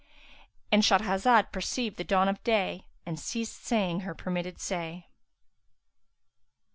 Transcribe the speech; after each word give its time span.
—And 0.71 0.81
Shahrazad 0.81 1.51
perceived 1.51 1.97
the 1.97 2.03
dawn 2.03 2.27
of 2.27 2.43
day 2.43 2.87
and 3.05 3.19
ceased 3.19 3.63
saying 3.63 3.99
her 3.99 4.15
permitted 4.15 4.59
say. 4.59 5.11